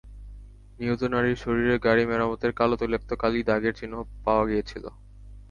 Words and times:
নিহত 0.79 1.01
নারীর 1.13 1.37
শরীরে 1.37 1.75
গাড়ি 1.79 2.03
মেরামতের 2.05 2.51
কালো 2.53 2.75
তৈলাক্ত 2.77 3.09
কালি 3.13 3.39
দাগের 3.43 3.73
চিহ্ন 3.79 3.93
পাওয়া 4.25 4.43
গিয়েছিল। 4.47 4.85